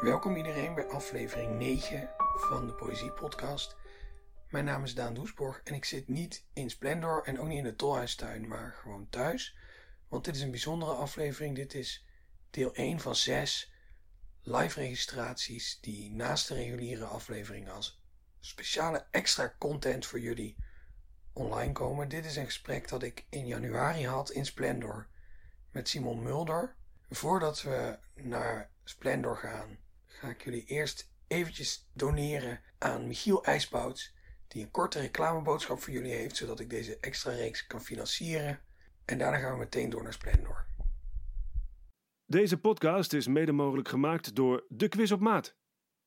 [0.00, 3.76] Welkom iedereen bij aflevering 9 van de Poëzie Podcast.
[4.48, 7.64] Mijn naam is Daan Doesborg en ik zit niet in Splendor en ook niet in
[7.64, 9.56] de Tolhuistuin, maar gewoon thuis.
[10.08, 11.56] Want dit is een bijzondere aflevering.
[11.56, 12.06] Dit is
[12.50, 13.72] deel 1 van 6
[14.42, 18.00] live registraties die naast de reguliere afleveringen als
[18.40, 20.56] speciale extra content voor jullie
[21.32, 22.08] online komen.
[22.08, 25.08] Dit is een gesprek dat ik in januari had in Splendor
[25.70, 26.74] met Simon Mulder.
[27.10, 29.78] Voordat we naar Splendor gaan,
[30.20, 34.14] ga ik jullie eerst eventjes doneren aan Michiel IJsbouts,
[34.48, 38.60] die een korte reclameboodschap voor jullie heeft, zodat ik deze extra reeks kan financieren.
[39.04, 40.66] En daarna gaan we meteen door naar Splendor.
[42.26, 45.56] Deze podcast is mede mogelijk gemaakt door De Quiz op Maat,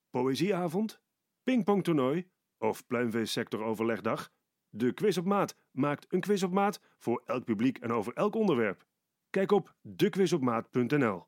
[0.09, 1.01] Poëzieavond,
[1.43, 4.33] Pingpongtoernooi of Pluimveesectoroverlegdag.
[4.69, 8.35] De Quiz op Maat maakt een quiz op maat voor elk publiek en over elk
[8.35, 8.85] onderwerp.
[9.29, 11.27] Kijk op dequizopmaat.nl.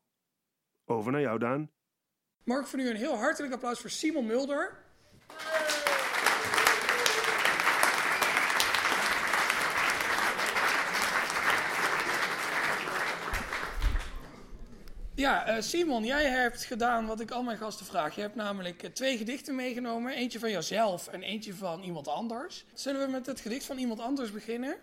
[0.84, 1.70] Over naar jou, Daan.
[2.46, 4.72] Mag ik voor nu een heel hartelijk applaus voor Simon Mulder.
[15.14, 18.14] Ja, uh, Simon, jij hebt gedaan wat ik al mijn gasten vraag.
[18.14, 20.14] Je hebt namelijk uh, twee gedichten meegenomen.
[20.14, 22.64] Eentje van jezelf en eentje van iemand anders.
[22.74, 24.76] Zullen we met het gedicht van iemand anders beginnen?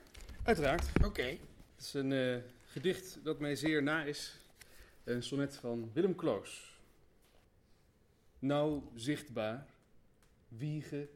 [0.43, 0.85] Uiteraard.
[1.05, 1.37] Oké.
[1.75, 4.35] Het is een uh, gedicht dat mij zeer na is.
[5.03, 6.72] Een sonnet van Willem Kloos.
[8.43, 9.65] Nauw zichtbaar,
[10.47, 11.09] wiegen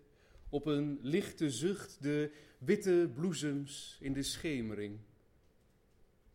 [0.50, 5.00] op een lichte zucht de witte bloesems in de schemering.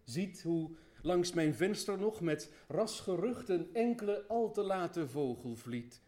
[0.05, 0.71] Ziet hoe
[1.03, 6.03] langs mijn venster nog met ras gerucht een enkele al te late vogel vliet.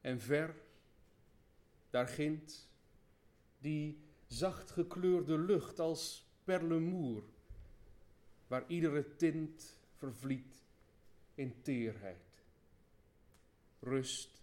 [0.00, 0.54] En ver,
[1.90, 2.68] daar ginds,
[3.58, 7.22] die zacht gekleurde lucht als perlemoer,
[8.46, 10.64] waar iedere tint vervliet
[11.34, 12.29] in teerheid.
[13.80, 14.42] Rust,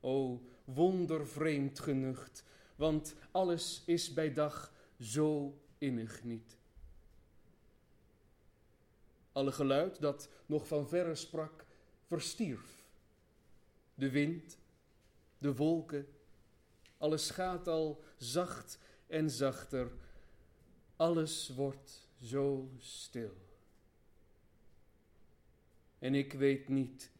[0.00, 2.44] o wondervreemd genucht,
[2.76, 6.56] want alles is bij dag zo innig niet.
[9.32, 11.64] Alle geluid dat nog van verre sprak,
[12.06, 12.84] verstierf.
[13.94, 14.58] De wind,
[15.38, 16.06] de wolken,
[16.98, 19.92] alles gaat al zacht en zachter.
[20.96, 23.36] Alles wordt zo stil.
[25.98, 27.10] En ik weet niet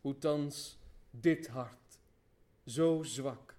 [0.00, 0.78] hoe thans
[1.10, 2.00] dit hart,
[2.66, 3.54] zo zwak,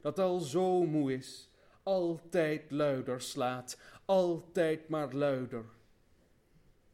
[0.00, 1.48] dat al zo moe is,
[1.82, 5.64] altijd luider slaat, altijd maar luider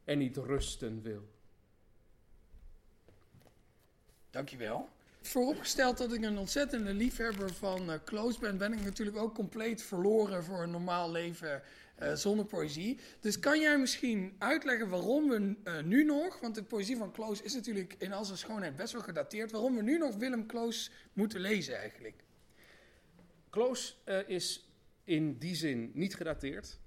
[0.05, 1.29] en niet rusten wil.
[4.31, 4.89] Dankjewel.
[5.23, 9.83] Vooropgesteld dat ik een ontzettende liefhebber van uh, Close ben, ben ik natuurlijk ook compleet
[9.83, 11.63] verloren voor een normaal leven
[12.03, 12.99] uh, zonder poëzie.
[13.21, 17.43] Dus kan jij misschien uitleggen waarom we uh, nu nog, want de poëzie van Close
[17.43, 20.91] is natuurlijk in al zijn schoonheid best wel gedateerd, waarom we nu nog Willem Close
[21.13, 22.25] moeten lezen eigenlijk?
[23.51, 23.95] Close
[24.27, 24.71] is
[25.05, 26.79] in die zin niet gedateerd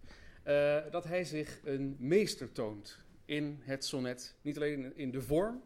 [0.92, 4.36] dat hij zich een meester toont in het sonnet.
[4.42, 5.62] Niet alleen in de vorm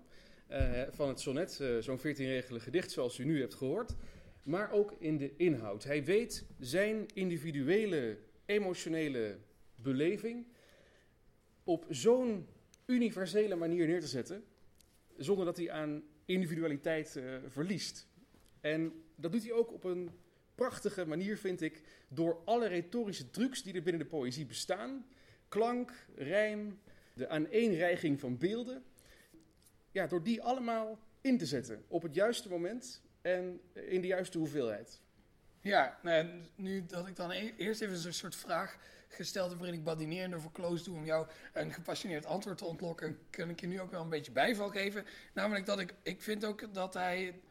[0.52, 3.96] uh, van het sonnet, uh, zo'n 14-regelig gedicht zoals u nu hebt gehoord,
[4.44, 5.84] maar ook in de inhoud.
[5.84, 9.38] Hij weet zijn individuele, emotionele
[9.76, 10.48] beleving
[11.64, 12.48] op zo'n
[12.86, 14.44] universele manier neer te zetten,
[15.18, 18.08] zonder dat hij aan individualiteit uh, verliest.
[18.62, 20.10] En dat doet hij ook op een
[20.56, 25.06] prachtige manier, vind ik, door alle retorische trucs die er binnen de poëzie bestaan.
[25.48, 26.80] Klank, rijm,
[27.14, 28.84] de aaneenreiging van beelden.
[29.96, 34.38] Ja, door die allemaal in te zetten op het juiste moment en in de juiste
[34.38, 35.02] hoeveelheid.
[35.62, 39.78] Ja, nou, nu dat ik dan e eerst even een soort vraag gesteld heb waarin
[39.78, 43.68] ik badinerende voor Close doe om jou een gepassioneerd antwoord te ontlokken, kan ik je
[43.68, 45.06] nu ook wel een beetje bijval geven.
[45.34, 47.42] Namelijk dat ik, ik vind ook dat hij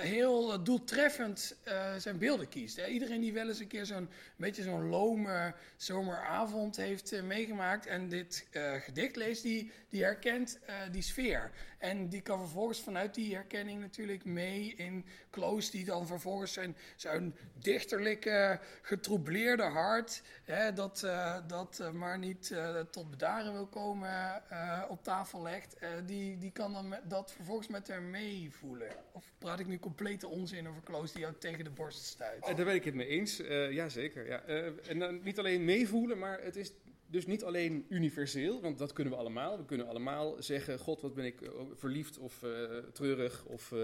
[0.00, 2.78] heel doeltreffend uh, zijn beelden kiest.
[2.78, 8.08] Iedereen die wel eens een keer zo'n beetje zo'n lome zomeravond heeft uh, meegemaakt en
[8.08, 8.46] dit
[8.78, 10.58] gedicht leest, die, die herkent
[10.90, 11.50] die sfeer.
[11.78, 16.76] En die kan vervolgens vanuit die herkenning natuurlijk mee in Close, die dan vervolgens zijn,
[16.96, 21.06] zijn dichterlijke, getroubleerde hart, hè, dat,
[21.46, 22.54] dat maar niet
[22.90, 24.42] tot bedaren wil komen,
[24.88, 25.76] op tafel legt.
[26.06, 28.96] die, die kan dan dat vervolgens met hem meevoelen.
[29.12, 32.48] Of praat ik nu complete onzin over Kloos die jou tegen de borst stuit.
[32.48, 34.26] Uh, daar ben ik het mee eens, uh, jazeker.
[34.26, 34.48] Ja.
[34.48, 36.72] Uh, en dan niet alleen meevoelen, maar het is
[37.06, 39.58] dus niet alleen universeel, want dat kunnen we allemaal.
[39.58, 42.44] We kunnen allemaal zeggen, god wat ben ik verliefd of
[42.92, 43.44] treurig.
[43.44, 43.74] Of,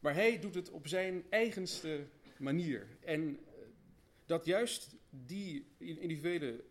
[0.00, 2.06] maar hij doet het op zijn eigenste
[2.38, 2.86] manier.
[3.00, 3.38] En
[4.26, 6.64] dat juist die individuele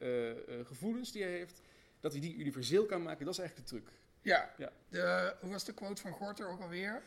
[0.63, 1.61] gevoelens die hij heeft,
[1.99, 3.91] dat hij die universeel kan maken, dat is eigenlijk de truc.
[4.21, 4.53] Ja.
[4.57, 4.71] Ja.
[4.89, 7.03] De, hoe was de quote van Gorter ook alweer?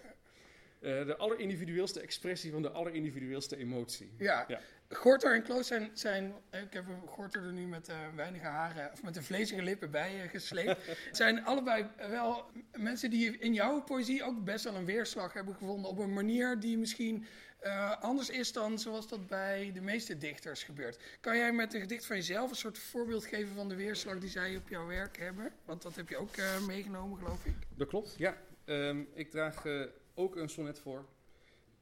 [0.85, 4.13] Eh, de allerindividueelste expressie van de allerindividueelste emotie.
[4.19, 4.45] Ja.
[4.49, 4.61] Ja.
[4.89, 9.03] Gorter en Kloos zijn, zijn, ik heb Gorter er nu met uh, weinige haren, of
[9.03, 10.81] met de vlezige lippen bij uh, gesleept.
[11.13, 15.91] zijn allebei wel mensen die in jouw poëzie ook best wel een weerslag hebben gevonden
[15.91, 17.27] op een manier die misschien
[18.01, 21.03] anders is dan zoals dat bij de meeste dichters gebeurt.
[21.21, 24.31] Kan jij met een gedicht van jezelf een soort voorbeeld geven van de weerslag die
[24.31, 25.53] zij op jouw werk hebben?
[25.65, 26.37] Want dat heb je ook
[26.67, 27.57] meegenomen, geloof ik.
[27.77, 28.37] Dat klopt, ja.
[28.65, 29.65] Um, ik draag
[30.15, 31.05] ook een sonnet voor.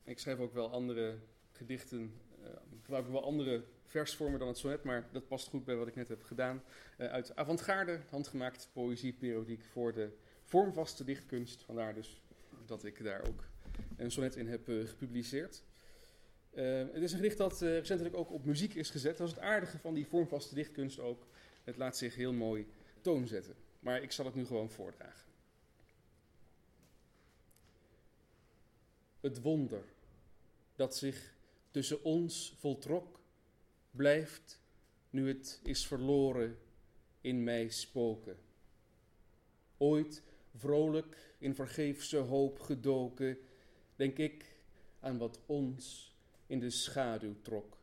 [0.05, 1.19] Ik schrijf ook wel andere
[1.50, 2.12] gedichten
[2.43, 2.49] uh,
[2.82, 6.08] gebruik wel andere versvormen dan het sonnet, maar dat past goed bij wat ik net
[6.08, 6.62] heb gedaan.
[6.99, 10.11] Uh, uit avant-garde, handgemaakt poëzie, periodiek voor de
[10.43, 11.62] vormvaste dichtkunst.
[11.62, 12.20] Vandaar dus
[12.67, 13.44] dat ik daar ook
[13.96, 15.62] een sonnet in heb uh, gepubliceerd.
[16.55, 19.17] het is een gedicht dat recentelijk ook op muziek is gezet.
[19.17, 21.26] Dat is het aardige van die vormvaste dichtkunst ook.
[21.64, 22.67] Het laat zich heel mooi
[23.00, 23.55] toonzetten.
[23.81, 25.31] Maar ik zal het nu gewoon voordragen.
[29.23, 29.85] Het wonder
[30.77, 31.35] dat zich
[31.71, 33.21] tussen ons voltrok,
[33.91, 34.61] blijft,
[35.11, 36.59] nu het is verloren,
[37.21, 38.37] in mij spoken.
[39.77, 40.23] Ooit
[40.57, 43.39] vrolijk in vergeefse hoop gedoken,
[43.97, 44.57] denk ik
[45.01, 46.15] aan wat ons
[46.47, 47.79] in de schaduw trok.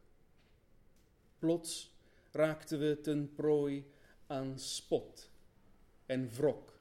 [1.37, 1.91] Plots
[2.31, 3.91] raakten we ten prooi
[4.27, 5.29] aan spot
[6.05, 6.79] en wrok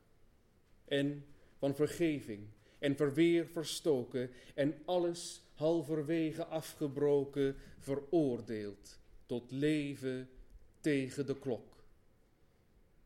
[0.84, 1.25] en
[1.58, 10.28] van vergeving en verweer verstoken en alles halverwege afgebroken, veroordeeld tot leven
[10.80, 11.84] tegen de klok.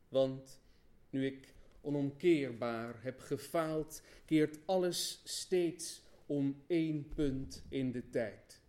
[0.09, 0.61] Want
[1.11, 8.61] nu ik onomkeerbaar heb gefaald, keert alles steeds om één punt in de tijd.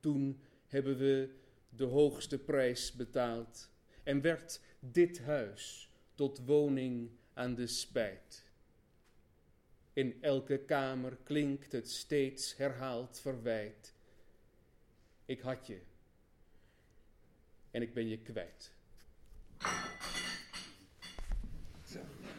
[0.00, 1.34] Toen hebben we
[1.68, 3.70] de hoogste prijs betaald
[4.02, 8.44] en werd dit huis tot woning aan de spijt.
[9.92, 13.94] In elke kamer klinkt het steeds herhaald verwijt.
[15.24, 15.80] Ik had je
[17.70, 18.70] en ik ben je kwijt.
[21.84, 21.98] Zo,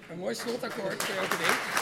[0.09, 1.81] een mooi slotakkoord voor elke ding.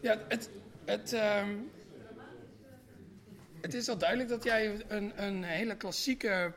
[0.00, 0.50] Ja, het,
[0.84, 1.70] het, um,
[3.66, 6.52] het is al duidelijk dat jij een, een hele klassieke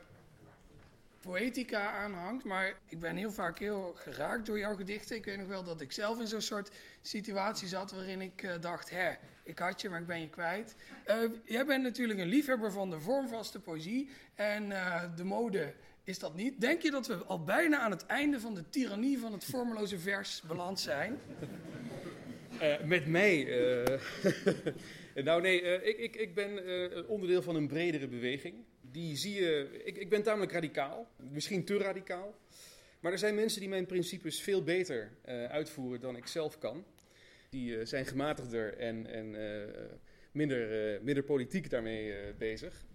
[1.22, 5.16] poëtica aanhangt, maar ik ben heel vaak heel geraakt door jouw gedichten.
[5.16, 6.72] Ik weet nog wel dat ik zelf in zo'n soort
[7.02, 9.12] situatie zat waarin ik uh, dacht, hè,
[9.44, 10.76] ik had je, maar ik ben je kwijt.
[11.08, 15.74] Uh, jij bent natuurlijk een liefhebber van de vormvaste poëzie en uh, de mode
[16.04, 16.62] is dat niet.
[16.62, 20.00] Denk je dat we al bijna aan het einde van de tirannie van het vormeloze
[20.00, 21.20] vers beland zijn?
[22.84, 23.46] met mij
[25.24, 28.56] Nou nee, uh, ik, ik, ik ben uh, onderdeel van een bredere beweging.
[28.82, 32.36] Die zie je, ik, ik ben tamelijk radicaal, misschien te radicaal.
[33.00, 35.12] Maar er zijn mensen die mijn principes veel beter
[35.50, 36.86] uitvoeren dan ik zelf kan.
[37.50, 39.36] Die zijn gematigder en, en
[40.32, 42.86] minder, minder politiek daarmee bezig.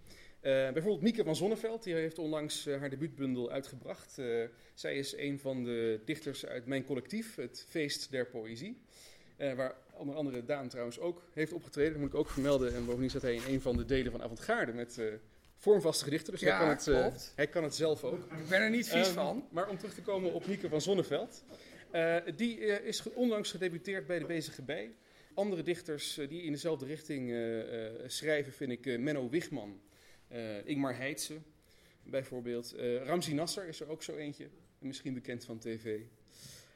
[0.41, 4.21] bijvoorbeeld Mieke van Zonneveld, die heeft onlangs haar debuutbundel uitgebracht.
[4.73, 8.81] zij is een van de dichters uit mijn collectief, het Feest der Poëzie.
[9.37, 11.91] waar onder andere Daan trouwens ook heeft opgetreden.
[11.91, 12.73] Dat moet ik ook vermelden.
[12.73, 15.13] En bovendien zat hij in een van de delen van Avantgarde met uh,
[15.55, 16.31] vormvaste gedichten.
[16.31, 18.19] Dus ja, hij, kan het, uh, hij kan het zelf ook.
[18.19, 19.47] Ik ben er niet vies um, van.
[19.51, 21.43] Maar om terug te komen op Mieke van Zonneveld.
[21.91, 24.95] Uh, die is onlangs gedebuteerd bij de Bezige Bij.
[25.33, 27.33] Andere dichters die in dezelfde richting
[28.07, 29.81] schrijven vind ik Menno Wigman,
[30.63, 31.37] Ingmar Heitse
[32.03, 32.75] bijvoorbeeld.
[33.03, 34.49] Ramzi Nasser is er ook zo eentje,
[34.79, 35.99] misschien bekend van tv.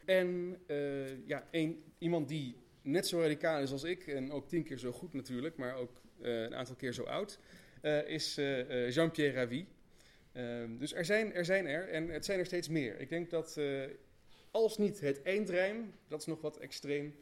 [0.05, 0.57] En
[1.25, 2.55] ja, een, iemand die
[2.91, 6.01] net zo radicaal is als ik, en ook tien keer zo goed natuurlijk, maar ook
[6.21, 7.39] uh, een aantal keer zo oud,
[7.81, 9.65] uh, is uh, Jean-Pierre Ravi.
[10.31, 12.99] Ehm, dus er zijn, er zijn er, en het zijn er steeds meer.
[12.99, 13.59] Ik denk dat
[14.51, 17.15] als niet het eindrijm, dat is nog wat extreem,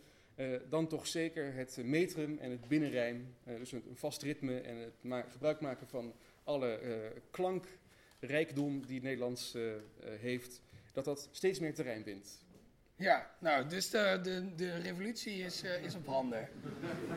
[0.70, 5.62] dan toch zeker het metrum en het binnenrijm, dus een, vast ritme en het gebruik
[5.62, 6.80] maken van alle
[7.32, 9.58] klankrijkdom die het Nederlands
[10.00, 10.62] heeft,
[10.94, 12.46] dat dat steeds meer terrein wint.
[12.98, 16.50] Ja, nou, dus de, de, de revolutie is, uh, is op handen.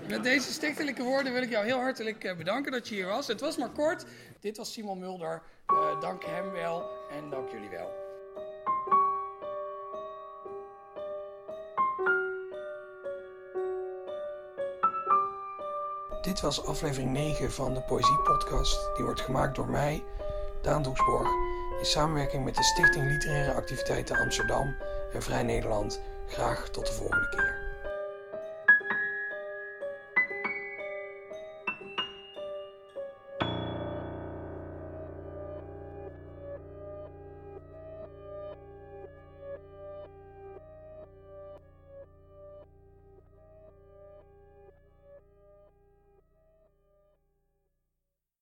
[0.09, 3.27] Met deze stichtelijke woorden wil ik jou heel hartelijk uh, bedanken dat je hier was.
[3.27, 4.05] Het was maar kort.
[4.41, 5.43] Dit was Simon Mulder.
[5.73, 7.91] Uh, dank hem wel en dank jullie wel.
[16.23, 18.97] Dit was aflevering 9 van de Poëzie Podcast.
[18.97, 20.05] Die wordt gemaakt door mij,
[20.63, 21.29] Daan Doeksborg,
[21.79, 24.77] in samenwerking met de Stichting Literaire Activiteiten Amsterdam
[25.13, 26.01] en Vrij Nederland.
[26.27, 27.50] Graag tot de volgende keer.